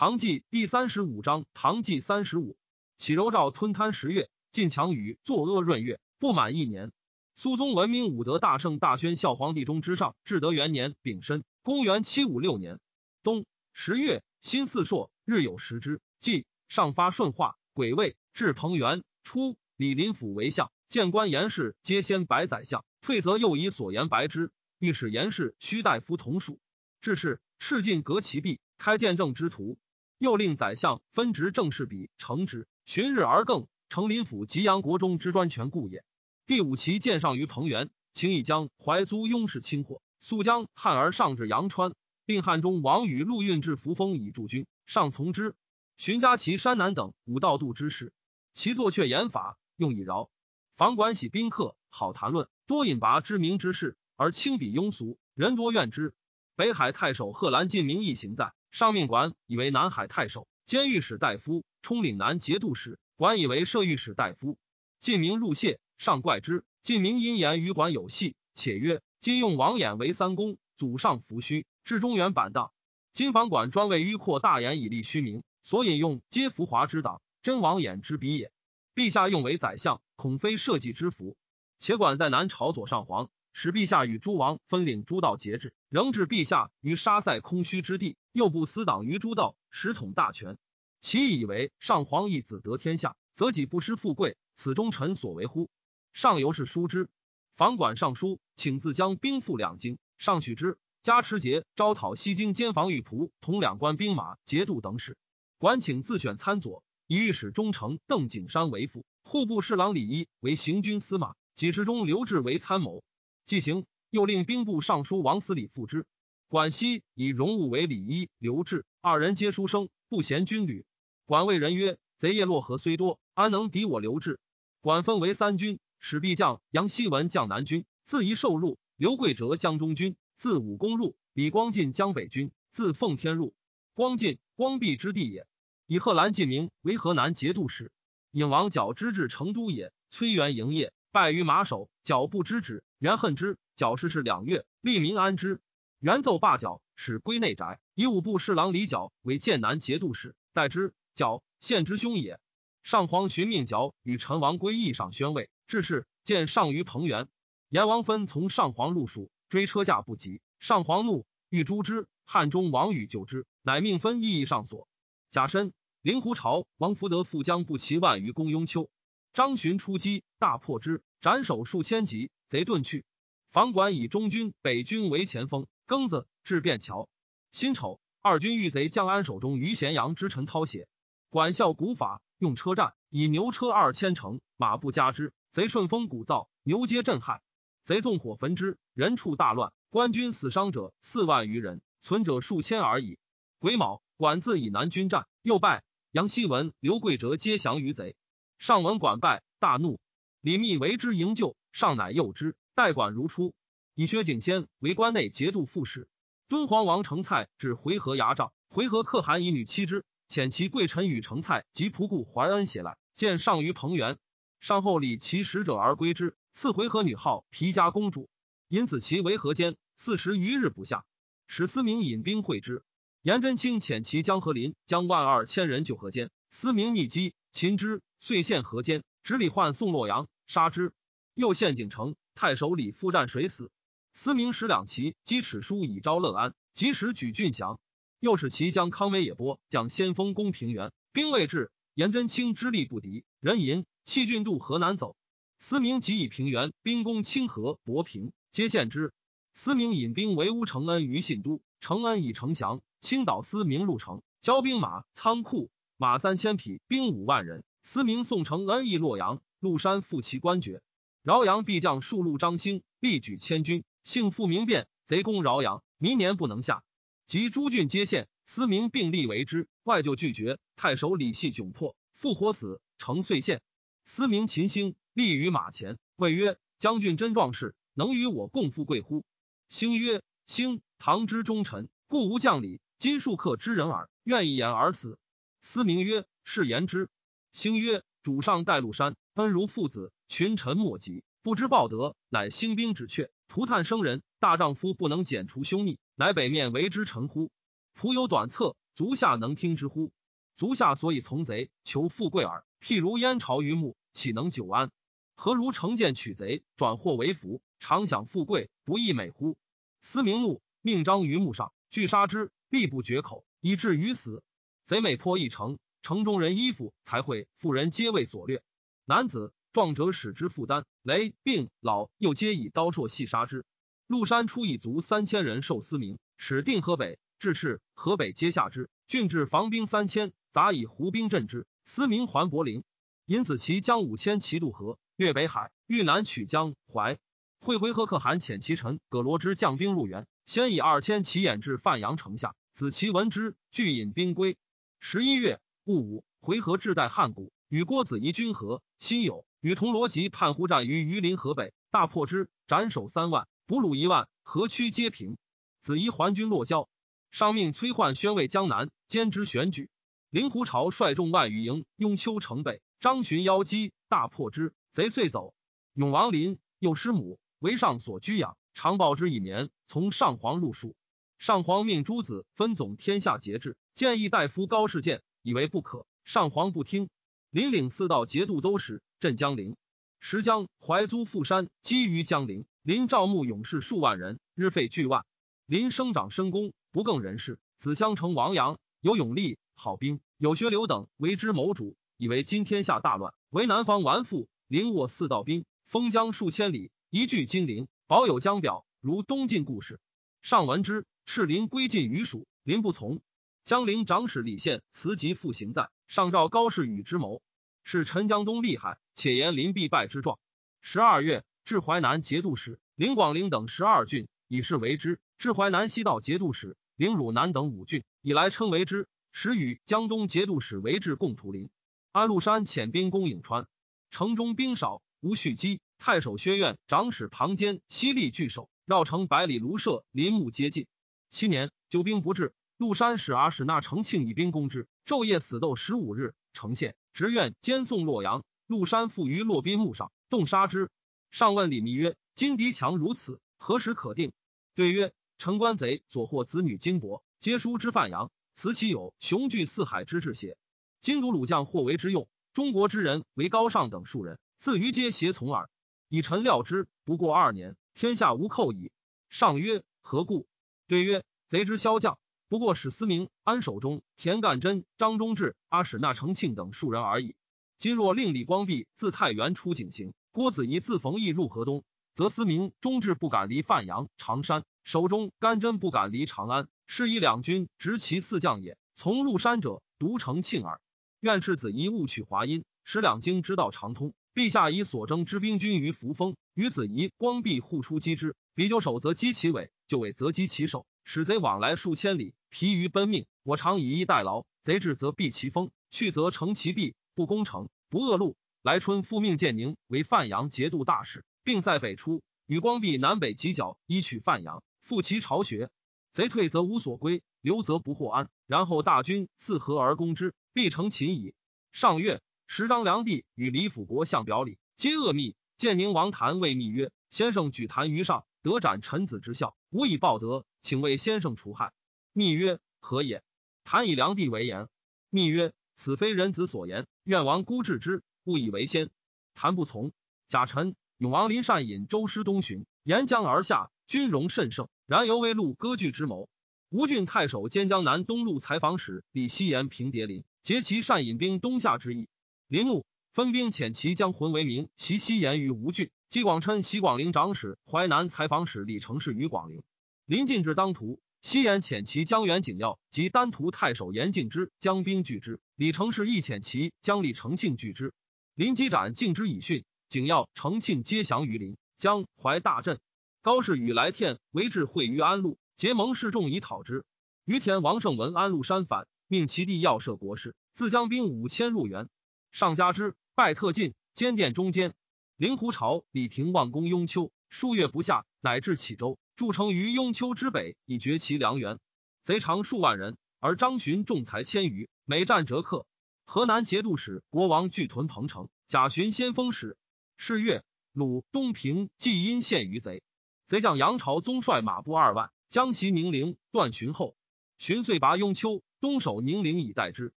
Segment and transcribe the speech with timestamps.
[0.00, 2.56] 唐纪第三十五章，唐纪三十五，
[2.96, 6.90] 启柔诏吞贪十月，晋强禹作阿闰月，不满一年。
[7.34, 12.80] 苏宗文明武德大圣大宣孝皇帝中之上，至德元年丙申，公元七五六年
[13.22, 13.44] 冬
[13.74, 16.00] 十月，辛巳朔，日有食之。
[16.18, 19.04] 即上发顺化，癸未，至彭元。
[19.22, 24.50] 初，李林甫为相，谏官严氏皆先白宰相，退则又以所言白之。
[24.78, 26.58] 御史言事须大夫同属。
[27.02, 28.60] 至是，赤尽革其弊。
[28.78, 29.76] 开见政之徒，
[30.20, 32.68] 又令宰相分职政事，比承之。
[32.84, 36.04] 旬日而更，成林府及阳国中之专权故也。
[36.46, 41.94] 第五期见上于彭元，请以将怀租雍氏亲获，速将汉而上至阳川，
[42.26, 45.54] 令汉中王与陆运至扶风以助军，上从之。
[45.96, 48.12] 寻加其山南等五道度之事，
[48.52, 50.28] 其作却言法，用以饶。
[50.76, 56.12] 房管喜宾客，好谈论，多引拔知名之事，而轻鄙庸俗，人多怨之。
[56.56, 58.52] 北海太守贺兰进明亦行在。
[58.70, 62.98] 上命管以为南海太守，兼御史大夫，充岭南节度使。
[63.16, 64.58] 管以为摄御史大夫。
[65.00, 66.64] 晋明入谢，上怪之。
[66.80, 72.72] 晋明因言与管有隙，且曰：“今用王衍为三公，祖上弗虚，至中原板荡。
[73.12, 78.52] 今房管专为迂阔大言以立虚名，所引用皆浮华之党，真王衍之笔也。
[78.94, 81.36] 陛下用为宰相，恐非社稷之福。
[81.78, 90.56] 且管在南朝左上皇。”使陛下与诸王分领诸道节制，仍置陛下于沙塞空虚之地，又不私党于诸道，实统大权。
[91.00, 95.68] 其以为上皇一子得天下，则己不失富贵，此忠臣所为乎？
[96.12, 97.08] 上游是书之，
[97.56, 100.78] 房管尚书，请自将兵赴两京，上许之。
[101.02, 105.16] 加持节招讨西京兼防御仆同两关兵马节度等使，
[105.58, 113.02] 管请自选参佐，以御史中丞邓景山为副，户部侍郎李一为行军司马，几时中刘志为参谋。
[113.44, 116.04] 即行，又令兵部尚书王思礼复之。
[116.48, 120.84] 管熙以荣物为礼一，刘志二人皆书生，不嫌军旅。
[121.26, 124.40] 管谓人曰：“贼夜洛河虽多，安能敌我刘志？”
[124.82, 133.54] 管分为三军，使必将杨希文将南军，自宜受入；刘贵哲将中军，自武功入；李光进将北军，自奉天入。
[133.94, 135.46] 光进，光弼之地也。
[135.86, 137.92] 以贺兰进名为河南节度使。
[138.32, 139.92] 引王角之至成都也。
[140.08, 142.82] 崔元营业，败于马首，脚不知止。
[142.98, 145.62] 元恨之，矫事是两月，利民安之。
[146.00, 150.92] 元奏罢矫，使归内宅，以五部侍郎李矫为剑南节度使，代之。
[151.14, 152.38] 矫献之兄也。
[152.82, 157.28] 上皇寻命矫与陈王归义上宣位，致仕见上于彭元。
[157.70, 162.06] 阎王分从上皇入蜀，追车驾不及，上皇怒，欲诛之。
[162.26, 164.88] 汉中王与救之，乃命分意义上所。
[165.30, 168.90] 甲申，灵狐朝王福德复将不齐万余攻雍丘，
[169.32, 172.30] 张巡出击，大破之，斩首数千级。
[172.46, 173.04] 贼遁去，
[173.50, 177.08] 房管以中军、北军为前锋，庚子至汴桥。
[177.50, 180.86] 辛丑，二军遇贼将安守中于咸阳之臣涛血。
[181.30, 185.32] 管效古法，用车战，以牛车二千乘，马不加之。
[185.50, 187.42] 贼顺风鼓噪，牛皆震撼。
[187.82, 189.72] 贼纵火焚之，人畜大乱。
[189.88, 193.18] 官军死伤者四万余人，存者数千而已。
[193.58, 195.82] 癸卯，管自以南军战，又败。
[196.12, 198.14] 杨希文、刘贵哲皆降于贼。
[198.58, 199.98] 上闻管败，大怒。
[200.40, 201.56] 李密为之营救。
[201.72, 203.54] 上乃诱之，代管如初。
[203.94, 206.08] 以薛景先为关内节度副使。
[206.48, 214.18] 敦煌王成蔡至回纥牙帐，回纥可汗以女妻之，遣其贵臣与成蔡及仆固怀恩写来，见上于彭元。
[214.58, 218.28] 上后礼其使者而归之，赐回纥女号皮家公主。
[218.68, 221.04] 因此其为河间四十余日不下，
[221.46, 222.82] 使司明引兵会之。
[223.22, 229.02] 颜真卿遣其将河林将万二千人救河间，司明逆击，擒之，遂陷河间。
[229.22, 230.92] 执李焕送洛阳，杀之。
[231.34, 233.70] 又献景城，太守李复战水死。
[234.12, 237.78] 司明使两骑击尺书以招乐安，及时举郡降。
[238.18, 245.16] 又使其将康威野波将先锋攻平原，兵未至，颜真卿之力不敌，人吟弃郡渡河南走。
[245.58, 249.12] 司明即以平原兵攻清河、博平，皆陷之。
[249.54, 257.64] 司明引兵围乌承恩于信都，承恩以城降，青岛司明入城，交兵马仓库，马三千匹，兵五万人。
[257.82, 260.82] 司明送承恩诣洛阳，陆山复其官爵。
[261.22, 264.88] 饶阳必将数路张兴，力举千军，幸复明变。
[265.04, 266.82] 贼攻饶阳，明年不能下。
[267.26, 270.58] 及诸郡皆陷，司明并力为之，外就拒绝。
[270.76, 273.60] 太守李系窘迫，复活死，城遂陷。
[274.04, 279.24] 司明秦兴立于马前，谓曰：“将军真壮士，能与我共富贵乎？”
[279.68, 282.80] 兴曰：“兴，唐之忠臣，故无将礼。
[282.96, 285.18] 今数克之人耳，愿一言而死。”
[285.60, 287.10] 司明曰：“是言之。”
[287.52, 294.22] 兴曰：“主上戴禄山，恩如父子。”群臣莫及，不知报德，乃兴兵止却，涂炭生人。
[294.38, 297.50] 大丈夫不能剪除凶逆，乃北面为之臣乎？
[297.98, 300.12] 仆有短策，足下能听之乎？
[300.56, 302.64] 足下所以从贼，求富贵耳。
[302.80, 304.92] 譬如燕巢于木，岂能久安？
[305.34, 309.56] 何如乘剑取贼，转祸为福，常享富贵，不亦美乎？
[310.00, 314.44] 思明怒，命张于木上，拒杀之，必不绝口，以至于死。
[314.84, 318.62] 贼每破一城，城中人衣服、才会、妇人皆为所掠。
[319.04, 323.64] 男子壮者使之负担，雷、病、老幼皆以刀槊细杀之。
[324.06, 328.90] 陆山出以卒三千人受司明，使定河北，至赤河北皆下之。
[329.06, 331.66] 郡治防兵三千，杂以胡兵镇之。
[331.84, 332.84] 司明还柏林，
[333.26, 337.18] 尹子奇将五千骑渡河，越北海，欲南取江淮。
[337.60, 342.54] 会回纥可汗遣其臣葛罗之将兵入援，先以二千骑掩至范阳城下。
[342.72, 344.56] 子奇闻之，俱引兵归。
[344.98, 345.60] 十一月
[345.90, 348.82] 戊午，回纥志带汉谷，与郭子仪军合。
[348.98, 355.36] 辛酉，与同罗辑叛胡战于榆林河北，大破之，斩首三万，俘虏一万，河曲皆平。
[355.80, 356.88] 子仪还军落交，
[357.32, 359.90] 上命崔焕宣慰江南，兼之选举。
[360.30, 365.54] 令狐朝率众万余营雍丘城北，张巡邀击，大破之，贼遂走。
[365.94, 370.94] 永王林又失母，为上所居养，常报之以绵，从上皇入蜀。
[371.38, 376.06] 上皇命诸子分总天下节制，建议大夫高士建，以为不可。
[376.24, 377.08] 上皇不听。
[377.50, 379.76] 林领四道节度都使镇江陵，
[380.20, 382.64] 石江怀租富山，基于江陵。
[382.82, 385.24] 林赵牧勇士数万人，日费巨万。
[385.66, 387.58] 林生长深功，不更人事。
[387.76, 394.48] 子相成王阳有勇力，好兵，有学刘等为之谋主，以为今天下大乱，为南方完复。
[394.68, 399.98] 林握四道兵，封疆数千里，一据金陵，保有江表，如东晋故事。
[400.42, 401.04] 上闻之。
[401.26, 403.20] 赤林归晋于蜀，林不从。
[403.64, 407.42] 江陵长史李宪辞疾复行在，上诏高士与之谋，
[407.84, 410.38] 是陈江东厉害，且言林必败之状。
[410.80, 415.20] 十二月，至淮南节度使林广陵等十二郡，以是为之。
[415.38, 419.08] 至淮南西道节度使林汝南等五郡，以来称为之。
[419.32, 421.70] 时与江东节度使为至共图林。
[422.10, 423.68] 安禄山遣兵攻颍川，
[424.10, 425.80] 城中兵少，无蓄积。
[425.98, 430.86] 太守薛苑、长史庞坚犀利拒守，绕城百里，庐舍林木皆尽。
[431.28, 436.96] 七年，久兵不至，陆山使阿史那承庆以兵攻之，昼夜死斗十五日，城陷。
[437.12, 440.88] 执愿兼送洛阳，陆山附于洛宾墓上，动杀之。
[441.30, 444.32] 上问李密曰：“今敌强如此，何时可定？”
[444.74, 450.56] 对曰：“城关贼所获子女金帛，皆书之范阳，此岂有雄踞四海之志邪？
[451.02, 455.68] 今独鲁将或为之用，中国之人为高尚等数人，自于皆胁从耳。
[456.08, 458.90] 以臣料之，不过二年，天下无寇矣。”
[459.28, 460.46] 上曰：“何故？”
[460.88, 462.18] 对曰：“贼之骁将，
[462.50, 467.36] 不过史思明、安守忠、田干真、张忠志、阿史那承庆等数人而已。
[467.78, 476.66] 今若令李光弼自太原出井行，郭子仪自冯异入河东，则思明、忠志不敢离范阳、常山，守中干真不敢离长安。
[476.88, 478.76] 是以两军执其四将也。
[478.96, 480.80] 从入山者，独承庆耳。
[481.20, 484.12] 愿赤子仪误取华阴，使两京之道畅通。
[484.34, 488.34] 陛下以所征之兵军于扶风，与子仪、光弼互出击之。
[488.56, 493.26] 比久守则击其尾。”就为择击其首，使贼往来数千里，疲于奔命。
[493.42, 496.94] 我常以逸待劳，贼至则避其锋，去则乘其弊。
[497.16, 498.36] 不攻城，不扼路。
[498.62, 505.68] 来春复命建宁为范阳节度大使，并在北出，与光弼南北犄角，依取范阳，复其巢穴。
[506.12, 508.30] 贼退则无所归，留则不获安。
[508.46, 511.34] 然后大军自河而攻之，必成擒矣。
[511.72, 515.34] 上月，时张良帝与李辅国相表里，皆恶密。
[515.56, 521.72] 建宁王谭谓密曰：“先生举坛于上。”得斩臣子之孝，无以报德，请为先生除害。
[522.12, 523.22] 密曰：何也？
[523.64, 524.68] 谭以良帝为言。
[525.10, 528.90] 密曰：此非人子所言，愿王孤治之，勿以为先。
[529.34, 529.92] 谭不从。
[530.28, 534.68] 贾臣、永王林善引周师东巡，沿江而下，军容甚盛。
[534.86, 536.28] 然犹未露割据之谋。
[536.68, 542.08] 吴郡太守兼江南东路采访使李希言平叠林，结其善引兵东下之意。
[542.46, 545.90] 林怒，分兵遣其将魂为名，袭希言于吴郡。
[546.10, 549.62] 姬广琛、袭广陵长史、淮南采访使李成事于广陵。
[550.06, 555.38] 临近至当涂，西延遣其江源景耀及丹徒太守严敬之将兵拒之。
[555.54, 557.94] 李成事亦遣其将李承庆拒之。
[558.34, 561.56] 临击斩敬之以训，景耀、承庆皆降于林。
[561.76, 562.80] 江淮大震。
[563.22, 566.84] 高氏与来天为至会于安陆，结盟示众以讨之。
[567.24, 571.88] 于田王胜闻安陆山反，命其弟要设国事，自将兵五千入援。
[572.32, 574.74] 上加之，拜特进，兼殿中间。
[575.20, 581.58] 灵狐朝、李廷望攻雍丘，数月不下，乃至启州，筑城于雍丘之北，以绝其粮源。
[582.02, 585.66] 贼长数万人，而张巡众才千余，每战折克。
[586.06, 589.58] 河南节度使国王拒屯彭城，贾巡先锋使。
[589.98, 592.82] 是月，鲁、东平既因陷于贼，
[593.26, 596.96] 贼将杨朝宗率马步二万，将袭宁陵，断巡后。
[597.36, 599.92] 荀遂拔雍丘，东守宁陵以待之。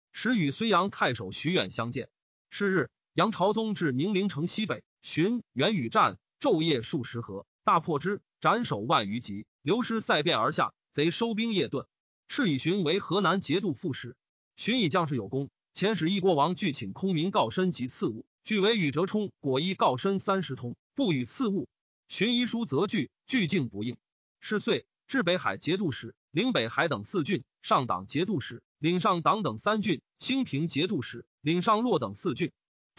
[0.10, 2.08] 时与睢阳太守徐远相见。
[2.50, 10.72] 是日，杨朝宗至宁陵城西北，荀元与战，昼夜数十合，大破之，斩首万余级，刘师塞变而下。
[10.92, 11.86] 贼收兵夜遁。
[12.28, 14.14] 敕以荀为河南节度副使。
[14.56, 21.68] 荀以将士有功，遣使一国王具请空明告身及赐物，据为与折冲果衣告身三十通，不与赐物。
[22.08, 23.96] 荀遗书则拒，拒竟不应。
[24.40, 28.62] 是岁，至北海节度使，领北海等四郡，上党节度使。
[28.78, 32.52] 领上党等三郡，兴平节度使；领上洛等四郡。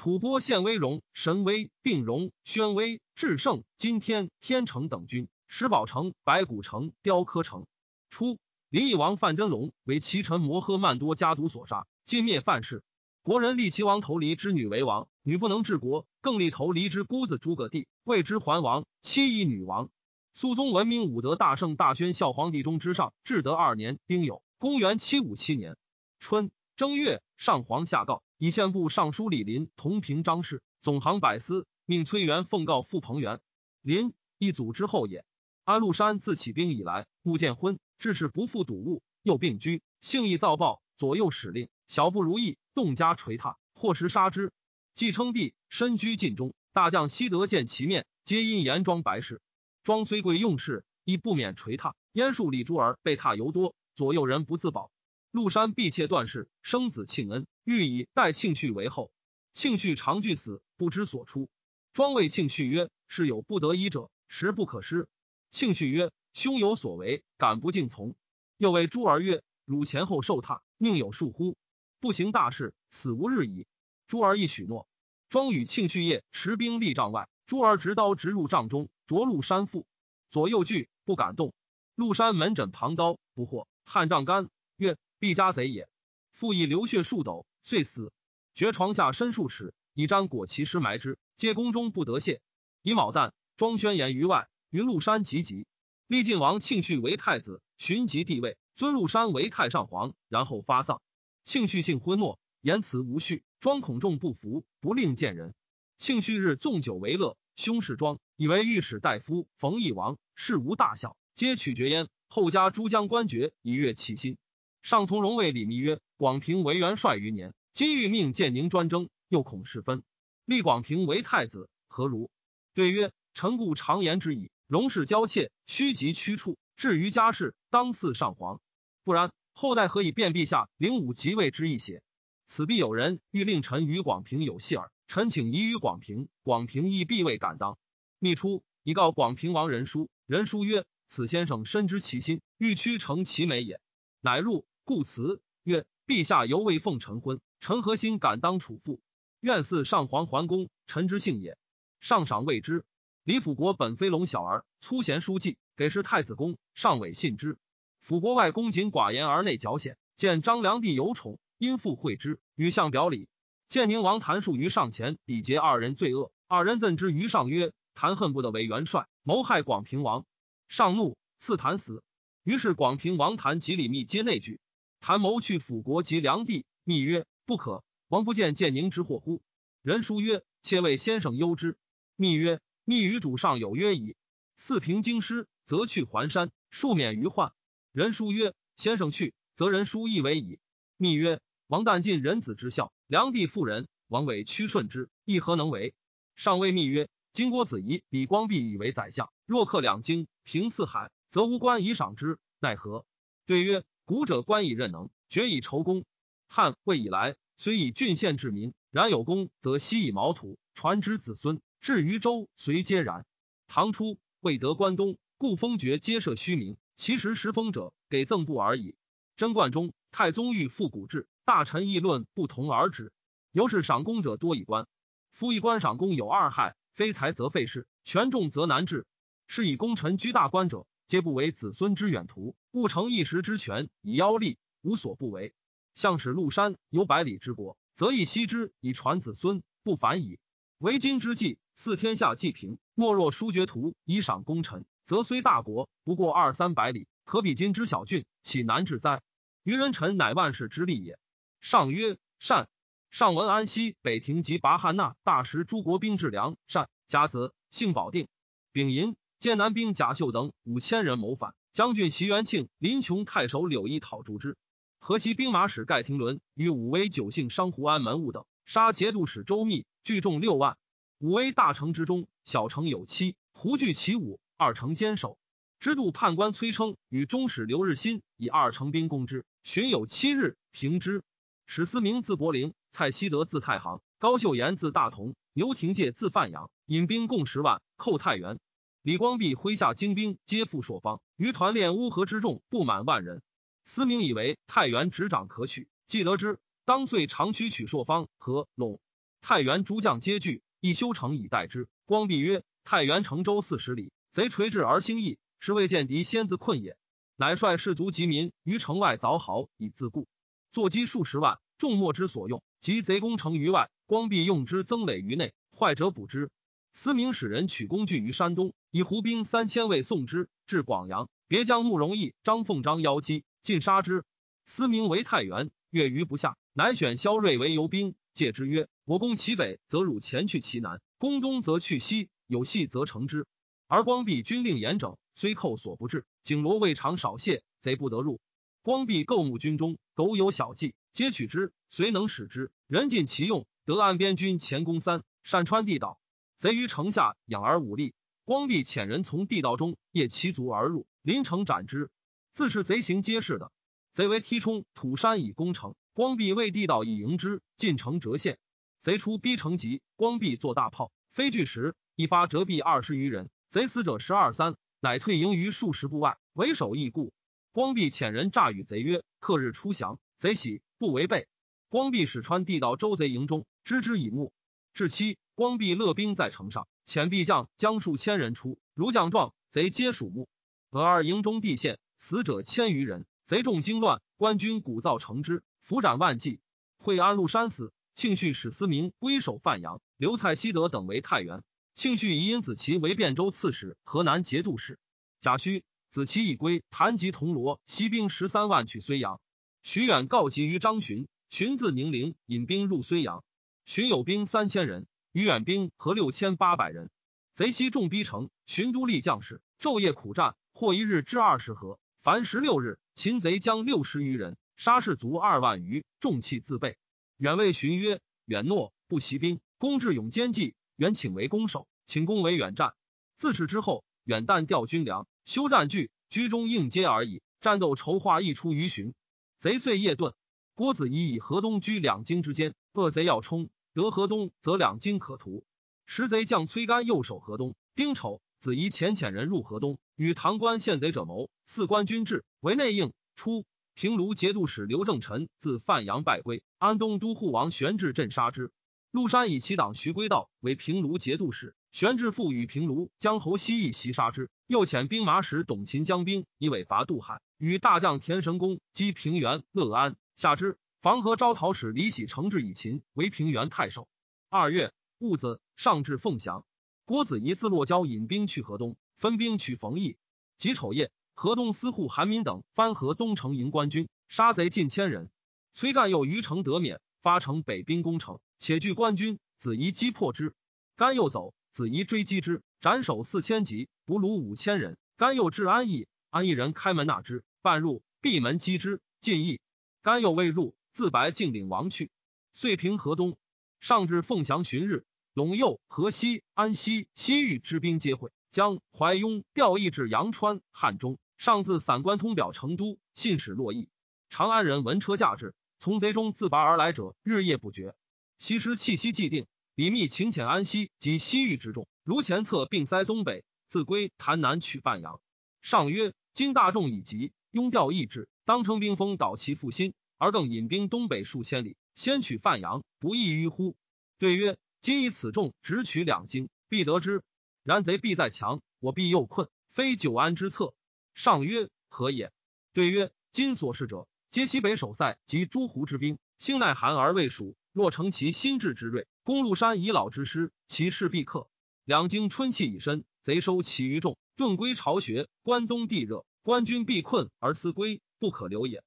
[0.03, 5.29] 吐蕃献威荣、神威、定荣、宣威、至圣、金天、天成等军。
[5.47, 7.65] 石宝城、白骨城、雕刻城。
[8.09, 12.83] 初，林邑王范真龙为齐臣摩诃曼多家族所杀，尽灭范氏。
[13.21, 19.89] 国人立齐王头离之女为王，女不能治国，更立头离之姑子诸葛帝谓之桓王，妻以女王。
[20.33, 24.41] 肃宗文明武德大圣大宣孝皇帝中之上，至德二年丁酉。
[24.57, 25.77] 公元七五七年
[26.19, 33.39] 春正月，上皇下告，以宪部尚书李林同平章事，总行百司，命崔元奉告傅鹏元。
[33.81, 35.23] 林一祖之后也。
[35.63, 44.51] 安禄山自起兵以来，目见婚，致使不复睹物，又病居，性易躁暴，左右使令，小不如意，动家捶踏，或时杀之。
[44.93, 49.41] 既称帝，身居禁中，大将西德见其面，皆因严庄白事。
[49.85, 51.95] 庄虽贵用事，亦不免捶踏。
[52.11, 53.73] 燕数李珠儿被榻尤多。
[53.95, 54.91] 左右人不自保，
[55.31, 59.11] 禄山婢妾段氏生子庆恩，欲以代庆绪为后。
[59.53, 61.47] 庆绪长惧死，不知所出。
[61.93, 65.07] 庄谓庆绪曰：“是有不得已者，时不可失。”
[65.51, 68.15] 庆绪曰：“兄有所为，敢不敬从？”
[68.57, 71.55] 又谓诸儿曰：“汝前后受榻，宁有恕乎？
[71.99, 73.67] 不行大事，死无日矣。”
[74.07, 74.87] 诸儿亦许诺。
[75.29, 79.85] 庄与庆绪夜持兵立帐外，诸儿执刀直入帐中，着陆山腹，
[80.29, 81.53] 左右惧，不敢动。
[81.95, 83.67] 陆山门枕旁刀，不获。
[83.85, 85.87] 汉丈干曰：“必家贼也。”
[86.33, 88.11] 复以流血数斗，遂死。
[88.53, 91.17] 绝床下深数尺，以毡裹其尸埋之。
[91.35, 92.41] 皆宫中不得泄。
[92.83, 95.65] 以卯旦，庄宣言于外，云禄山及吉。
[96.05, 101.01] 立晋王庆绪为太子，寻及帝位，尊禄山为太上皇，然后发丧。
[101.43, 103.43] 庆绪性昏懦，言辞无序。
[103.59, 105.55] 庄恐众不服，不令见人。
[105.97, 112.09] 庆绪日纵酒为乐，兄氏庄以为御史大夫冯异王，事无大小，皆取决焉。
[112.27, 114.37] 后加诸将官爵以悦其心。
[114.83, 120.03] 上从容谓李密曰：“广平为元帅余年，今欲命建宁专征，又恐事分，
[120.43, 122.29] 立广平为太子，何如？”
[122.75, 124.51] 对曰：“臣故常言之矣。
[124.67, 128.59] 荣氏娇妾，须及屈处；至于家事，当祀上皇。
[129.05, 132.03] 不然，后代何以辨陛下灵武即位之意邪？
[132.45, 134.91] 此必有人欲令臣与广平有隙耳。
[135.07, 137.77] 臣请移于广平，广平亦必未敢当。
[138.19, 140.09] 密出，以告广平王仁叔。
[140.25, 143.79] 仁叔曰。”此先生深知其心，欲屈成其美也。
[144.19, 148.99] 乃入，故辞曰：“陛下犹未奉臣婚，臣何心敢当处父？
[149.39, 151.57] 愿似上皇桓公，臣之幸也。”
[152.01, 152.83] 上赏谓之。
[153.23, 157.57] 李辅国本非龙小儿，粗贤书记，给事太子宫，上委信之。
[158.01, 163.29] 辅国外公谨寡言而内矫险，见张良帝有宠，因父会之，与相表里。
[163.69, 170.25] 建宁王谭术于上前抵结二人罪恶，二人赠之于上曰：“谭恨不得为元帅，谋害广平王。”
[170.67, 172.03] 上怒，赐谭死。
[172.43, 174.59] 于是广平王谭及李密皆内惧。
[175.03, 177.83] 谭谋去辅国及梁地，密曰：“不可。
[178.07, 179.41] 王不见建宁之祸乎？”
[179.83, 181.77] 人书曰：“切为先生忧之。”
[182.15, 184.15] 密曰：“密与主上有约矣。
[184.55, 187.51] 四平京师，则去还山，庶免于患。”
[187.91, 190.59] 人书曰：“先生去，则人书亦为矣。”
[190.95, 195.93] 密曰：“王旦尽人子之孝，梁帝妇人，王委屈顺之，亦何能为？”
[196.37, 203.05] 上谓密曰：“今郭子仪、李光弼以为宰相，若克两京。”平四海，则无官以赏之，奈何？
[203.45, 206.03] 对曰：古者官以任能，爵以酬功。
[206.47, 211.61] 汉魏以来，虽以郡县治民，然有功，则悉以毛土传之子孙。
[211.79, 213.25] 至于州，随皆然。
[213.65, 216.75] 唐初，未得关东，故封爵皆设虚名。
[216.97, 218.95] 其实实封者，给赠布而已。
[219.37, 223.13] 贞观中，太宗欲复古制，大臣议论不同而止。
[223.53, 224.85] 由是赏功者多以官。
[225.31, 229.07] 夫一官赏功有二害：非才则废事，权重则难治。
[229.47, 235.53] 是以功臣居大官者，皆不为子孙之远图，勿成一时之权以妖力，无所不为。
[235.93, 240.39] 向使陆山有百里之国，则亦息之以传子孙，不反矣。
[240.79, 249.21] 为今之计，四天下既平，莫若书爵图以赏功臣，则虽大国，不过二三百里，可比今之小郡，岂难治哉？
[249.61, 251.19] 愚人臣乃万世之利也。
[251.61, 252.67] 上曰：善。
[253.11, 256.89] 上闻安西北庭及拔汉那大食诸国兵至粮，善。
[257.05, 258.27] 甲子，姓保定，
[258.71, 259.15] 丙寅。
[259.43, 264.55] 见南兵贾秀等五千人谋反，将军袭元庆、林琼太守柳毅讨诛之。
[265.01, 270.77] 河西兵马使盖廷伦与武威九姓商胡安门务等杀节度使周密，聚众六万。
[271.19, 275.37] 武威大城之中，小城有七，胡聚其五，二城坚守。
[275.81, 281.21] 知度判官崔称与中使刘日新以二城兵攻之，旬有七日平之。
[281.65, 288.57] 史思明自柏陵，蔡希德自太行，高秀岩自大同，牛廷介自范阳，引兵共十万，寇太原。
[289.03, 293.41] 李光弼麾下精兵皆赴朔方，余团练乌合之众不满万人。
[293.83, 298.99] 思明以为太原执掌可取，既得之，当遂长驱取朔方和陇。
[299.41, 301.89] 太原诸将皆惧，亦修城以待之。
[302.05, 306.95] 光弼曰：“太原城周四十里，贼垂至而兴义，是未见敌先自困也。”
[307.35, 310.29] 乃率士卒及民于城外凿壕以自固，
[310.71, 312.63] 坐击数十万，众莫之所用。
[312.79, 316.49] 及贼攻城于外，光弼用之增垒于内，坏者补之。
[316.93, 318.73] 思明使人取工具于山东。
[318.91, 324.23] 以胡兵三千卫送之至广阳，别将慕容义、张凤章邀击，尽杀之。
[324.65, 332.29] 思明为太原，月余不下，乃选萧睿为游兵，戒之曰：“我攻其北，则汝前去其南；攻东，则去西。
[332.45, 333.47] 有隙则成之。”
[333.87, 338.39] 而光弼军令严整，虽寇所不至，景罗未尝少泄，贼不得入。
[338.83, 342.71] 光弼构募军中，苟有小计，皆取之，遂能使之。
[342.87, 346.19] 人尽其用，得安边军前攻三，善川地道，
[346.63, 348.13] 贼于城下养而武力。
[348.45, 352.09] 光弼遣人从地道中夜其足而入，临城斩之。
[352.53, 353.69] 自是贼行皆是的。
[354.13, 357.61] 贼为梯冲土山以攻城，光弼为地道以迎之。
[357.75, 358.59] 进城折陷，
[359.01, 363.49] 贼出逼城急，光弼作大炮，飞巨石，一发折毙二十余人。
[363.69, 367.33] 贼死者十二三，乃退营于数十步外，为首亦故。
[367.73, 371.49] 光弼遣人诈与贼曰：“克日出降。”贼喜，不违背。
[371.89, 374.53] 光弼使穿地道周贼营中，知之以目。
[374.93, 376.87] 至期，光弼勒兵在城上。
[377.05, 380.47] 遣必将将数千人出，如将状，贼皆属目。
[380.89, 383.25] 俄二营中地陷，死者千余人。
[383.45, 386.61] 贼众惊乱，官军鼓噪成之，伏斩万计。
[386.97, 391.61] 会安禄山死，庆绪使思明归守范阳，刘蔡希德等为太原。
[391.93, 394.97] 庆绪以因子奇为汴州刺史、河南节度使。
[395.41, 399.41] 贾诩子奇已归，谭及铜锣，西兵十三万去睢阳。
[399.83, 403.43] 徐远告急于张巡，巡自宁陵引兵入睢阳，
[403.83, 405.05] 巡有兵三千人。
[405.33, 407.09] 与远兵合六千八百人，
[407.55, 416.97] 贼西众逼城，寻都立将士昼夜苦战，或一日至二十合，凡十六日，擒贼将六十余人，杀士卒二万余，重器自备。
[417.37, 420.75] 远谓寻曰：“远诺不习兵，攻至勇坚计。
[420.97, 422.93] 远请为攻守，请攻为远战。
[423.35, 427.41] 自此之后，远旦调军粮，修战具，居中应接而已。
[427.59, 429.15] 战斗筹划一出于寻。
[429.57, 430.35] 贼遂夜遁。
[430.75, 435.63] 郭子仪以河东居两京之间，恶贼要冲。”得河东，则两京可图。
[436.05, 441.51] 时贼将崔干右守河东，丁丑，子仪遣遣人入河东，与唐官献贼者谋。
[441.65, 443.13] 四官军至，为内应。
[443.35, 448.71] 初，平卢节度使刘正臣自范阳败归，安东都护王玄志镇杀之。
[449.11, 454.49] 陆山以其党徐归道为平卢节度使，玄志复与平卢江侯西义袭杀之。
[454.65, 460.79] 又遣兵马使董秦将兵以尾伐渡海，与大将田神公击平原、乐安，下之。
[461.03, 464.07] 防河招讨使李喜承制以秦为平原太守。
[464.47, 466.65] 二月戊子，上至凤翔。
[467.03, 470.15] 郭子仪自洛郊引兵去河东，分兵取冯邑。
[470.57, 475.29] 己丑夜，河东司户韩民等翻河东城迎官军，杀贼近千人。
[475.73, 479.39] 崔干又于城得免，发城北兵攻城，且拒官军。
[479.57, 480.55] 子仪击破之，
[480.95, 484.97] 甘又走，子仪追击之，斩首四千级，俘虏五千人。
[485.17, 489.59] 甘又至安邑，安邑人开门纳之，半入，闭门击之，进邑。
[490.01, 490.73] 甘又未入。
[490.93, 492.11] 自白敬领王去，
[492.51, 493.35] 遂平河东，
[493.79, 501.17] 上至凤翔旬日，陇右、河西、安西、西域之兵皆会，将淮雍调役至阳川、汉中。
[501.35, 503.89] 上自散关通表成都，信使洛邑。
[504.29, 507.95] 长安人闻车驾至，从贼中自拔而来者，日夜不绝。
[508.37, 515.19] 西施气息既定，李密请遣安西及西域之众，如前策并塞东北，自归潭南取范阳。
[515.63, 519.95] 上曰：今大众已急，拥调役至，当称兵锋导其复心。
[520.17, 523.75] 而更引兵东北数千里，先取范阳，不亦于乎？
[524.17, 527.23] 对曰：今以此众直取两京，必得之。
[527.63, 530.73] 然贼必在强，我必又困，非久安之策。
[531.13, 532.31] 上曰：何也？
[532.73, 537.55] 对曰：今所事者，皆西北守塞及诸胡之兵，兴耐寒而未蜀。
[537.71, 541.49] 若成其心智之锐，攻陆山以老之师，其势必克。
[541.85, 545.27] 两京春气已深，贼收其余众，遁归巢穴。
[545.41, 548.83] 关东地热，官军必困而思归，不可留也。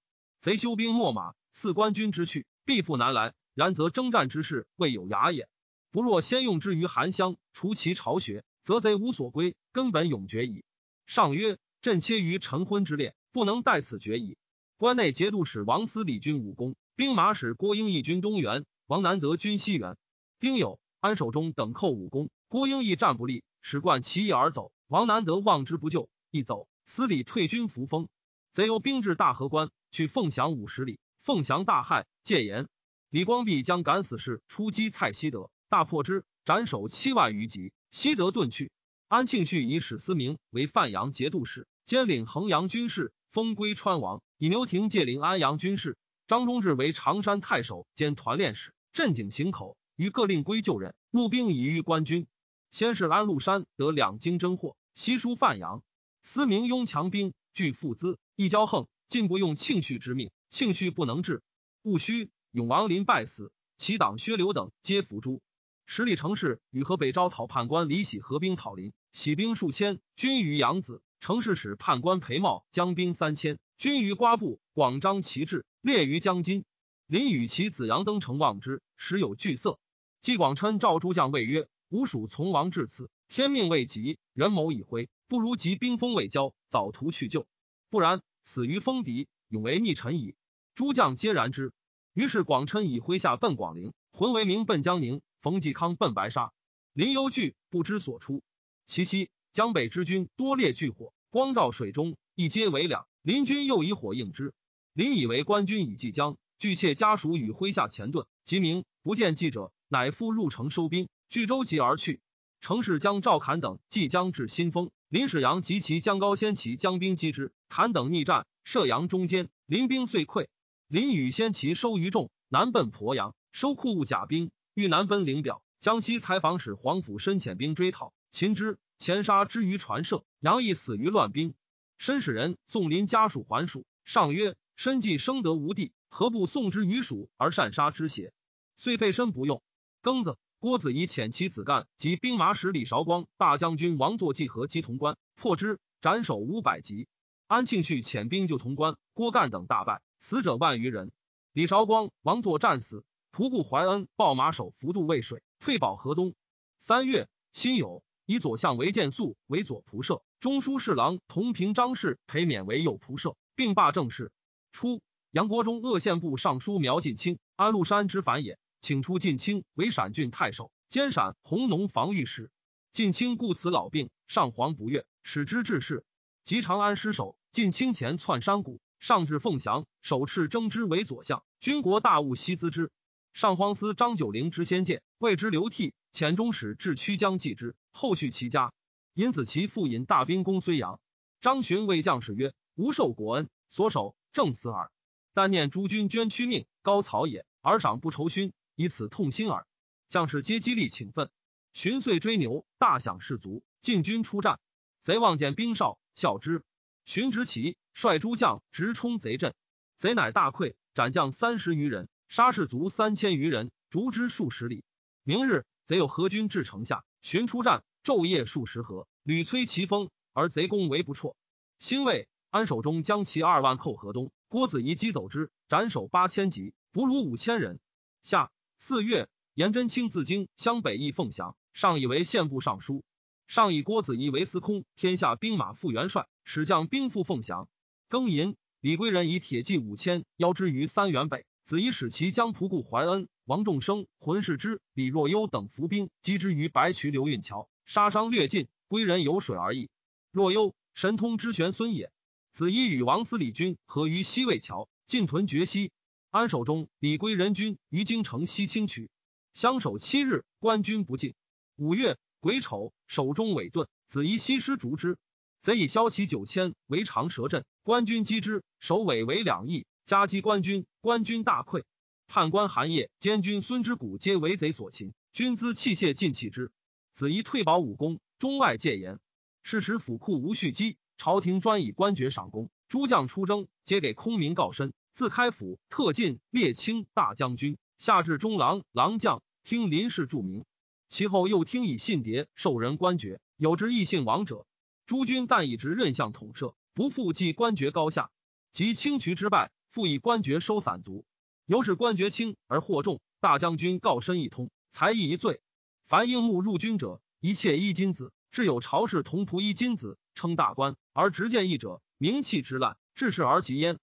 [0.46, 3.34] 贼修兵秣马，四官军之去，必复南来。
[3.54, 5.48] 然则征战之事未有涯也。
[5.90, 10.62] 不若先用之于韩乡，除其巢穴，则贼无所归，根本永绝矣。
[11.04, 14.36] 上曰：朕切于晨昏之列，不能待此决矣。
[14.76, 19.96] 关内节度使王思礼军武功，兵马使郭英义军东原，王南德军西原。
[20.38, 24.70] 丁酉，安守忠等寇武功，郭英义战不利，使冠其义而走。
[24.86, 28.06] 王南德望之不救，一走，司礼退军扶风。
[28.52, 30.98] 贼由兵至大河关，去凤翔五十里。
[31.22, 32.68] 凤翔大骇，戒严。
[33.08, 37.72] 李光弼将敢死士出击蔡希德，大破之，斩首七万余级。
[37.90, 38.70] 希德遁去。
[39.08, 44.22] 安庆绪以史思明为范阳节度使，兼领衡阳军事，封归川王。
[44.36, 45.96] 以牛廷借领安阳军事。
[46.26, 50.94] 张忠志为常山太守兼团练使，镇井行口，于各令归就任。
[51.10, 52.26] 募兵以御官军。
[52.70, 55.82] 先是安禄山得两京征获，西书范阳。
[56.22, 60.30] 思明拥强兵，拒父资，一骄横，进不用庆绪之命。
[60.48, 61.42] 庆绪不能治，
[61.82, 65.42] 戊戌，永王临败死，其党薛刘等皆伏诛。
[65.86, 71.02] 十里城市与河北招讨判官李喜合兵讨林，喜兵数千，军于扬子。
[71.20, 74.60] 城市使判官裴茂将兵三千，军于瓜埠。
[74.72, 76.64] 广张旗帜，列于江津。
[77.06, 79.78] 林与其子杨登城望之，时有惧色。
[80.20, 87.46] 季广琛召诸将谓曰：“吾属从王至此，天命未及，人谋已灰，不如急兵锋未交，早图去救。
[87.90, 90.36] 不然，死于锋敌，永为逆臣矣。”
[90.76, 91.72] 诸将皆然之。
[92.14, 96.52] 于是广琛以麾下奔广陵，浑为明奔江宁，冯继康奔白沙。
[96.92, 98.44] 林忧惧，不知所出。
[98.86, 103.08] 其夕，江北之军多列炬火，光照水中，一皆为两。
[103.20, 104.54] 林军又以火应之。
[104.92, 108.26] 林以为官军已即将，惧妾家属与麾下前遁。
[108.44, 112.20] 即明不见记者，乃复入城收兵，据舟楫而去。
[112.60, 120.48] 城市将赵侃等即将至新丰，林使阳及其将高先齐将兵击之，侃等逆战，射阳中间，林兵遂溃。
[120.88, 125.62] 林与先骑收于众，南奔鄱阳，收库物甲兵，欲南奔灵表。
[125.80, 130.24] 江西采访使黄甫深遣兵追讨，擒之，前杀之于传社。
[130.40, 131.54] 杨毅死于乱兵。
[131.98, 134.56] 申使人送林家属还蜀，上曰。
[134.76, 138.34] 申既生得无地，何不送之于蜀而善杀之邪？
[138.76, 139.62] 遂废身不用。
[140.02, 147.08] 庚子，郭子仪遣其子干及兵马使李韶光、大将军王作济和击潼关，破之，斩首五百级。
[147.48, 151.12] 安庆绪遣兵救潼关，郭干等大败，死者万余人。
[151.52, 153.04] 李韶光、王作战死。
[153.30, 156.34] 仆固怀恩报马首浮渡渭水，退保河东。
[156.78, 164.32] 三月，辛酉，以左相为建肃为左仆射，中书侍郎同平张氏裴勉为右仆射，并罢政事。
[164.72, 172.50] 初，杨国忠鄂县部尚书苗晋清，安禄山之反也，请出晋清为陕郡太守，兼陕弘农防御使。
[172.90, 176.04] 晋清故此老病，上皇不悦，使之致仕。
[176.46, 181.42] 及长安失守，晋清前窜山谷，上至凤翔，手持征之为左相。
[181.58, 182.92] 军国大务悉咨之。
[183.32, 185.92] 上皇司张九龄之先见，谓之流涕。
[186.12, 188.72] 遣中使至曲江祭之，后续其家。
[189.12, 191.00] 因子其父引大兵攻睢阳。
[191.40, 194.92] 张巡谓将士曰：“吾受国恩，所守。”正死耳，
[195.34, 199.66] 但念诸君捐躯命，高草也，而赏不酬勋，以此痛心耳。
[200.06, 201.28] 将士皆激励请奋，
[201.72, 204.60] 寻遂追牛，大享士卒，进军出战。
[205.02, 206.64] 贼望见兵少，笑之。
[207.04, 209.54] 寻执旗，率诸将直冲贼阵，
[209.96, 214.82] 贼乃大溃，斩将三十余人，杀士卒三千余人，逐之数十里。
[215.22, 221.36] 明日，贼有合军至城下，寻出战，昼夜数十合，屡摧其锋，而贼攻为不辍。
[221.78, 222.26] 兴未。
[222.48, 227.80] 安守中将其二万寇河东，郭子仪击走之，斩首八千级，俘虏五千人。
[228.22, 233.04] 夏四月，颜真卿自京湘北役凤翔，上以为县部尚书。
[233.46, 237.68] 上以郭子仪为司空，天下兵马副元帅，使将兵赴凤翔。
[238.08, 241.46] 庚寅，李归仁以铁骑五千邀之于三原北。
[241.64, 248.68] 子仪使其将仆固怀恩、王仲生、浑世之、李若幽等伏兵击之于白渠流运桥，杀伤略尽。
[248.88, 249.90] 归仁有水而已。
[250.30, 252.12] 若幽神通之玄孙也。
[252.52, 255.90] 子仪与王思礼军合于西魏桥，进屯决西。
[256.30, 259.10] 安守中，李归仁军于京城西清渠，
[259.54, 261.34] 相守七日，官军不进。
[261.74, 265.18] 五月癸丑，守中尾遁，子仪西施逐之。
[265.62, 271.82] 贼以骁骑九千为长蛇阵，官军击之，首尾为两翼，夹击官军，官军大溃。
[272.28, 276.70] 判官韩业、监军孙之谷皆为贼所擒，军资器械尽弃之。
[277.14, 279.18] 子仪退保武功，中外戒严。
[279.64, 280.98] 是时府库无蓄积。
[281.16, 284.92] 朝廷专以官爵赏功，诸将出征，皆给空名告身。
[285.12, 290.64] 自开府特进列卿大将军，下至中郎、郎将，听林氏著名。
[291.08, 294.66] 其后又听以信牒授人官爵，有之异姓王者。
[295.06, 298.30] 诸君但以职任相统摄，不复计官爵高下。
[298.72, 301.24] 及清渠之败，复以官爵收散卒。
[301.64, 305.60] 由是官爵轻而获重，大将军告身一通，才艺一罪。
[306.06, 308.32] 凡应募入军者，一切衣金子。
[308.50, 310.18] 至有朝氏同仆衣金子。
[310.34, 313.98] 称大官，而执剑义者，名气之滥，治世而极焉。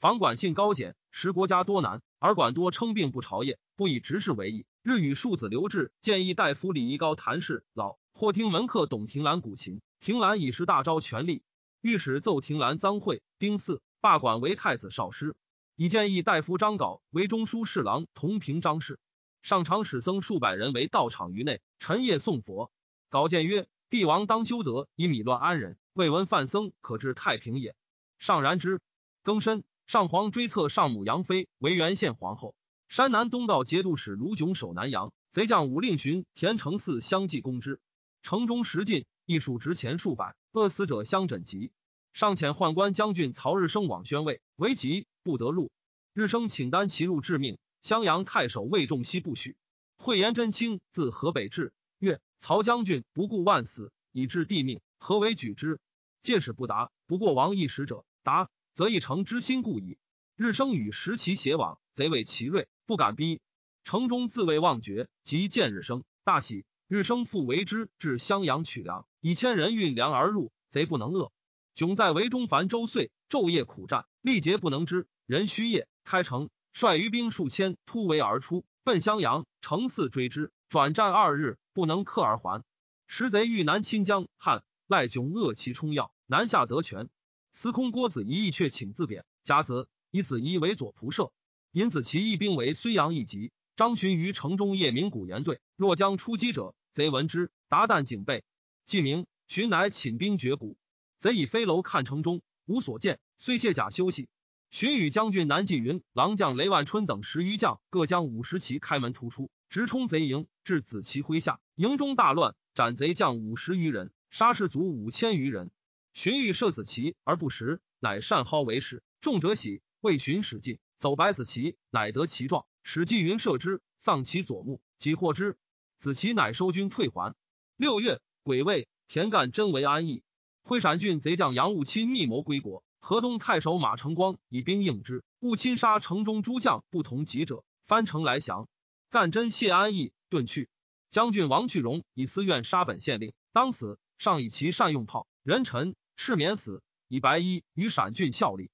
[0.00, 4.66] 房管性高简，识国家多难，而管多称病不朝业，不以执事为意。
[4.82, 11.42] 日与庶子刘志建议大夫李夷高谈事，老或听门客董庭兰古琴，庭兰以是大招权力，
[11.80, 15.36] 御史奏庭兰赃贿，丁巳罢管为太子少师，
[15.74, 19.00] 以建议大夫张镐为中书侍郎，同平章事。
[19.42, 22.70] 上常使僧数百人为道场于内，晨夜诵佛。
[23.08, 25.76] 稿见曰：“帝王当修德，以米乱安人。
[25.92, 27.74] 未闻范僧可治太平也。”
[28.18, 28.80] 上然之。
[29.24, 32.54] 庚申，上皇追册上母杨妃为元献皇后。
[32.88, 37.80] 山南东道节度使卢炯守南阳，贼将武令巡田承嗣相继攻之。
[38.22, 41.70] 城中食尽，亦数值钱数百，饿死者相枕籍。
[42.14, 45.70] 上遣宦官将军曹日升往宣慰，为急不得入。
[46.14, 49.56] 日升请单骑入致命，襄阳太守魏仲熙不许。
[49.98, 55.78] 惠延真卿自河北至，曰：“曹将军不顾万死，以致帝命，何为举之？”
[56.22, 59.98] 借使不答，不过王一使者答，则一城之心故矣。
[60.36, 62.66] 日升与时齐偕往，贼畏其锐。
[62.88, 63.42] 不敢逼，
[63.84, 66.64] 城中自谓忘绝，即见日升，大喜。
[66.86, 71.30] 日升复为之至襄阳取粮，以千人运粮而入，贼不能遏。
[71.76, 75.06] 窘在围中烦周岁，昼夜苦战，力竭不能支。
[75.26, 79.44] 人虚夜开城，率余兵数千突围而出，奔襄阳。
[79.60, 82.64] 城四追之，转战二日，不能克而还。
[83.06, 87.10] 时贼欲南侵江汉，赖窘扼其冲要，南下得权。
[87.52, 91.30] 司空郭子仪亦却请自贬，甲子以子仪为左仆射。
[91.78, 98.42] 因子其义兵为睢阳一级，张巡于城中夜鸣鼓言对，若将出击者，贼闻之，达旦警备。
[98.84, 100.76] 既明，巡乃寝兵绝谷，
[101.20, 104.28] 贼以飞楼看城中，无所见，遂卸甲休息。
[104.72, 115.70] 寻与将军南霁云、郎将雷万春等十余将，各将五十骑开门突出，直冲贼营，至子期麾下，营中大乱，斩贼将五十余人，杀士卒五千余人。
[116.12, 120.80] 荀彧射子期而不食，乃善蒿为食，众者喜，为荀使进。
[120.98, 122.66] 走白子期，乃得其状。
[122.82, 125.56] 使纪云射之，丧其左目，即获之。
[125.98, 127.34] 子期乃收军退还。
[127.76, 130.22] 六月，癸未，田干真为安邑。
[130.62, 135.22] 会陕郡贼将杨务钦密谋归国，河东太守马成光以兵应之。
[135.40, 138.68] 务钦杀城中诸将不同己者，翻城来降。
[139.10, 140.68] 干真谢安邑，遁去。
[141.10, 143.98] 将军王去荣以私怨杀本县令，当死。
[144.18, 148.68] 上以其善用炮，人臣赤免死，以白衣与陕郡效力。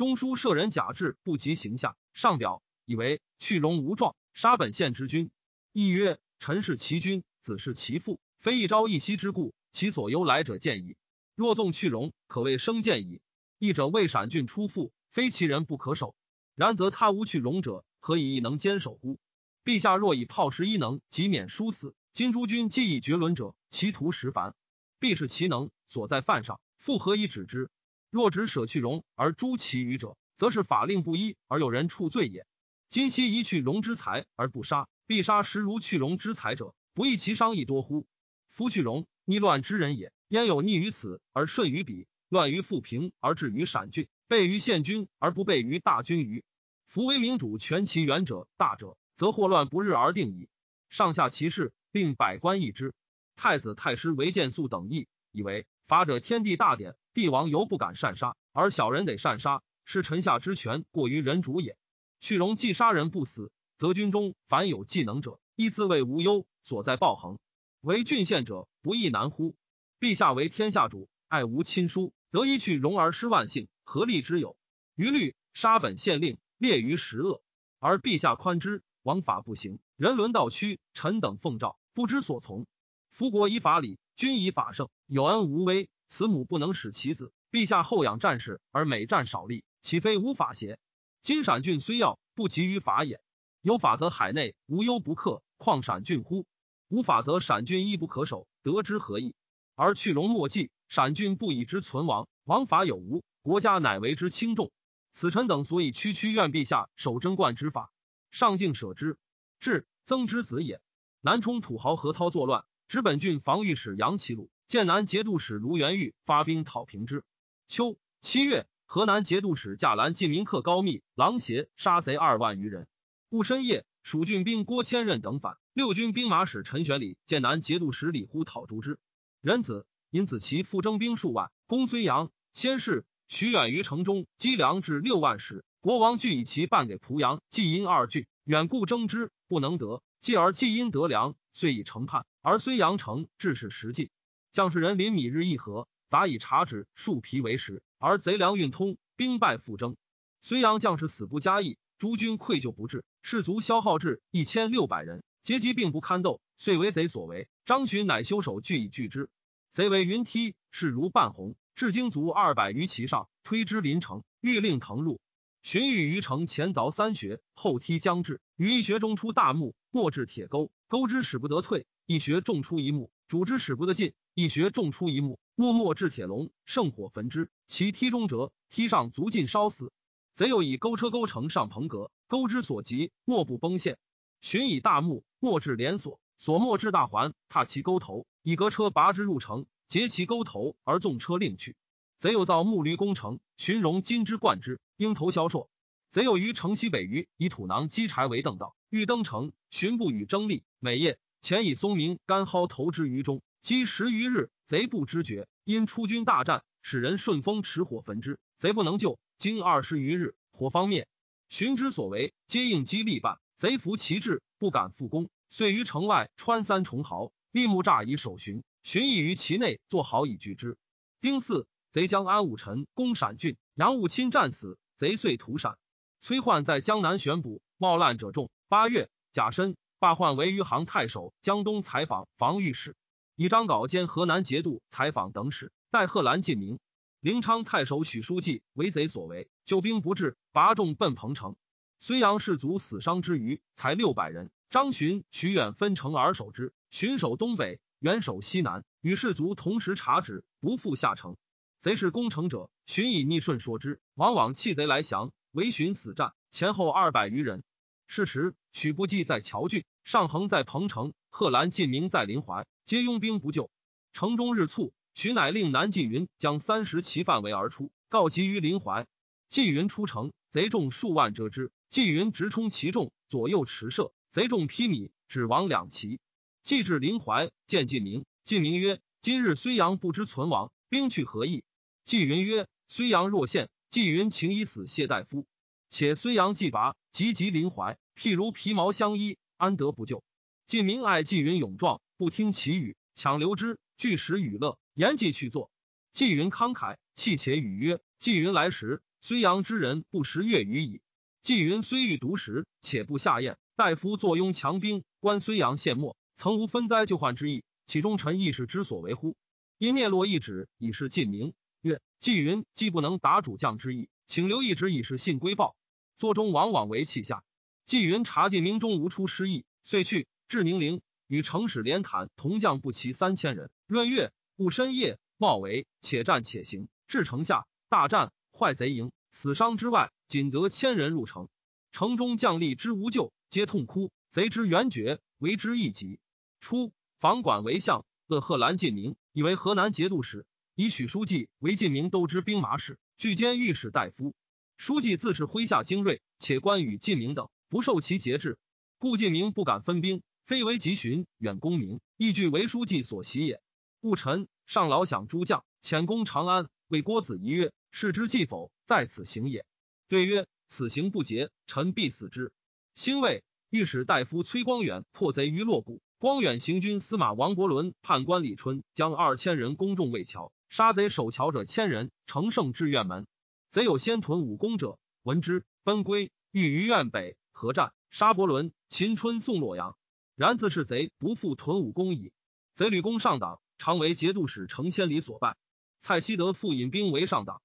[0.00, 5.30] 中书舍人贾至不及行下，上表以为去荣无状，杀本县之君。
[5.74, 10.96] 亦曰：臣是其君，子是其父，非一朝一夕之故，其所由来者见矣。
[11.34, 13.20] 若纵去荣，可谓生见矣。
[13.58, 16.14] 义者为陕郡出父，非其人不可守。
[16.54, 19.18] 然则他无去荣者，何以亦能坚守乎？
[19.66, 21.94] 陛下若以炮石一能，即免殊死。
[22.14, 24.54] 今诸君既以绝伦者，其徒实繁。
[24.98, 27.68] 必是其能所在犯上，复何以止之？
[28.10, 32.46] 若只舍去荣而诛其余者，则是法令不一而有人处罪也。
[32.88, 38.06] 今昔一去荣之财而不杀，必杀实如去荣之财者，不义其伤亦多乎？
[38.48, 46.42] 夫去荣逆乱之人也，焉有逆于此而顺于彼，乱于富平而至于陕郡，备于县君而不备于大军于？
[46.86, 50.48] 夫为明主权其远者大者，则祸乱不日而定矣。
[50.88, 52.92] 上下其事，令百官议之。
[53.36, 56.96] 太子太师为建肃等议，以为法者天地大典。
[57.12, 61.76] 帝王犹不敢擅杀，而小人得擅杀，是臣下之权过于人主也。
[62.20, 67.38] 去荣既杀人不死，则军中凡有技能者，亦自谓无忧，所在暴横。
[67.80, 69.56] 为郡县者，不亦难乎？
[69.98, 74.56] 陛下为天下主，爱无亲疏，得一去荣而失万幸，何利之有？
[74.94, 77.42] 余律杀本县令，列于十恶，
[77.78, 82.66] 而陛下宽之，王法不行，人伦道屈，臣等奉诏，不知所从。
[83.10, 85.88] 夫国以法理，君以法胜，有恩无威。
[86.10, 90.80] 慈母不能使其子，陛下厚养战士而每战少力，岂非无法邪？
[91.22, 93.22] 今陕郡虽要，不及于法也。
[93.62, 96.46] 有法则海内无忧不克，况陕郡乎？
[96.88, 99.36] 无法则陕郡亦不可守，得之何益？
[99.76, 104.72] 而去戎莫计，陕郡不以之存亡，王法有无，国家乃为之轻重。
[105.12, 107.92] 此臣等所以区区愿陛下守贞观之法，
[108.32, 109.16] 上敬舍之。
[109.60, 110.80] 至曾之子也。
[111.20, 114.50] 南充土豪何涛作乱，直本郡防御使杨齐鲁。
[114.70, 117.24] 剑南节度使卢元玉发兵讨平之。
[117.66, 122.86] 秋七月，河南节度使驾兰进民客高密、狼邪杀贼二万余人。
[123.30, 129.00] 戊申夜，蜀郡兵郭千仞等反，六军兵马使陈玄礼、剑南节度使李呼讨诛之。
[129.40, 132.30] 仁子因子其复征兵数万，攻睢阳。
[132.52, 135.64] 先是，徐远于城中积粮至六万石。
[135.80, 140.00] 国王俱以其半给濮阳、济阴二郡，远故征之不能得。
[140.20, 144.10] 继而济阴得粮，遂以城叛，而睢阳城至是实尽。
[144.52, 149.96] 将士人临米日一合，杂以茶纸、树皮为食，而贼粮运通，兵败复征。
[150.42, 157.48] 睢阳将士死不加义，诸军愧疚不至，士卒消耗至一千六百人，阶级并不堪斗，遂为贼所为。
[157.64, 159.30] 张巡乃修守据以拒之。
[159.70, 165.20] 贼为云梯，势如半红，至精卒二百余骑上，推之临城，欲令腾入。
[165.62, 177.48] 荀彧于城前凿三穴，后梯将至，于一穴中出大木，末至铁钩，钩之使不得退；一穴中出一木，主之使不得进；一穴中出一木，木末至铁笼，圣火焚之。
[177.68, 179.92] 其梯中折，梯上足尽烧死。
[180.34, 183.98] 贼又以钩车钩城上棚阁，钩之所及，莫不崩陷。
[184.40, 191.76] 寻以大木，末至连锁，所末至大环，踏其钩头，以革车拔之入城，截其钩头而纵车令去。
[192.18, 195.70] 贼又造木驴攻城，寻戎金之冠之，鹰头销硕。
[196.10, 200.64] 贼又于城西北隅以土囊积柴为凳道，欲登城，寻不与争利。
[200.80, 205.48] 每夜前以松明干蒿投之于中，积十余日，贼不知觉。
[205.64, 209.18] 因出军大战，使人顺风持火焚之，贼不能救。
[209.38, 211.08] 经二十余日，火方灭。
[211.48, 213.38] 寻之所为，皆应激力半。
[213.56, 218.62] 贼服其志，不敢复攻，遂于城外穿三重壕，立木栅以守寻。
[218.82, 220.76] 寻亦于其内作壕以拒之。
[221.20, 225.78] 丁巳，贼将安武臣攻陕郡，杨武钦战死，贼遂屠陕。
[226.20, 228.50] 崔焕在江南选捕，冒滥者众。
[228.68, 232.96] 八月，甲申，罢换为余杭太守、江东采访防御使，
[233.36, 236.78] 以张镐兼河南节度采访等使，代贺兰进明。
[237.20, 241.54] 临昌太守许书记为贼所为，救兵不至，拔众奔彭城。
[242.00, 244.50] 睢阳士卒死伤之余，才六百人。
[244.70, 251.36] 张巡、徐远分城而守之，巡守东北，远守西南，与士卒同时察止，不复下城。
[251.80, 257.62] 贼是攻城者，巡以逆顺说之，往往弃贼来降，为巡死战，前后二百余人。
[258.12, 263.70] 是时，许不济在谯郡，尚衡在彭城，贺兰晋明在临淮，皆拥兵不救。
[264.12, 264.92] 城中日促。
[265.14, 269.06] 许乃令南纪云将三十骑范围而出，告急于临淮。
[269.48, 271.70] 纪云出城，贼众数万遮之。
[271.88, 276.18] 纪云直冲其众，左右持射，贼众披靡，只亡两骑。
[276.64, 278.24] 既至临淮，见晋明。
[278.42, 281.62] 晋明曰：“今日睢阳不知存亡，兵去何意？”
[282.02, 285.46] 纪云曰：“睢阳若陷，纪云情以死谢大夫。
[285.88, 290.22] 且睢阳既拔，急急临淮，譬如皮毛相依，安得不救？”
[290.66, 294.78] 晋明爱纪云勇壮，不听其语，强留之，据实与乐。
[294.94, 295.70] 言既去坐，
[296.12, 301.00] 纪云慷慨，弃且语曰：“纪云来时，睢阳之人不食月余矣。
[301.42, 303.56] 纪云虽欲独食，且不下咽。
[303.76, 307.64] 大夫坐拥强兵，观睢阳陷没，曾无分灾救患之意。
[307.86, 309.36] 其中臣亦是之所为乎？”
[309.78, 315.74] 因聂洛一旨以示晋明，曰：“纪云既不能达主将之意，请留一旨以示信归报。”
[316.20, 317.42] 作中往往为气下。
[317.86, 324.30] 纪云察晋明中无出失意，遂去至宁陵，与城使连坦同将不齐三千人，闰月。
[324.56, 331.48] 戊深夜，冒为且战且行，至城下，大战，坏贼营，死伤之外，仅得千人入城。
[331.92, 334.12] 城中将吏之无救，皆痛哭。
[334.30, 336.20] 贼之援绝，为之一急。
[336.60, 344.34] 初，房管为相，乐贺兰晋明，以为河南节度使，以许书记为晋明都知兵马使，拒兼御史大夫。
[344.80, 348.56] 书记自是麾下精锐，且关羽、晋明等不受其节制，
[348.96, 353.60] 故晋明不敢分兵，非为急寻远功名，亦惧为书记所袭也。
[354.00, 356.70] 戊辰，上老想诸将，遣攻长安。
[356.88, 358.72] 谓郭子仪曰：“是之计否？
[358.86, 359.66] 在此行也。”
[360.08, 362.50] 对曰：“此行不捷，臣必死之。”
[362.96, 366.00] 兴未，御史大夫崔光远破贼于洛谷。
[366.16, 373.26] 光远行军司马王伯伦、判官李春将二千人攻众魏桥，杀贼守桥者千人，乘胜至院门。
[373.70, 378.72] 贼有先屯武功者，闻之，奔归，欲于苑北合战，杀伯伦。
[378.88, 379.96] 秦春送洛阳，
[380.34, 382.32] 然自是贼不复屯武功矣。
[382.74, 383.60] 贼吕公上党。
[383.78, 385.56] 常为节度使程千里所败，
[386.00, 387.62] 蔡希德复引兵为上党。